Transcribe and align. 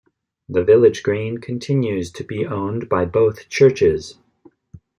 The 0.49 0.63
village 0.63 1.03
green 1.03 1.37
continues 1.37 2.11
to 2.13 2.23
be 2.23 2.43
owned 2.43 2.89
by 2.89 3.05
both 3.05 3.47
churches. 3.49 4.17